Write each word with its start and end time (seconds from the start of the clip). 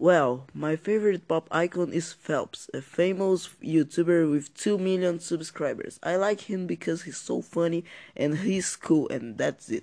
Well, 0.00 0.46
my 0.54 0.76
favorite 0.76 1.26
pop 1.26 1.48
icon 1.50 1.92
is 1.92 2.12
Phelps, 2.12 2.70
a 2.72 2.80
famous 2.80 3.48
YouTuber 3.60 4.30
with 4.30 4.54
2 4.54 4.78
million 4.78 5.18
subscribers. 5.18 5.98
I 6.04 6.14
like 6.14 6.42
him 6.42 6.68
because 6.68 7.02
he's 7.02 7.16
so 7.16 7.42
funny 7.42 7.84
and 8.16 8.38
he's 8.38 8.76
cool 8.76 9.08
and 9.08 9.36
that's 9.36 9.68
it. 9.70 9.82